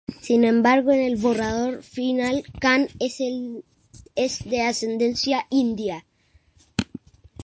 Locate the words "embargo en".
0.45-1.01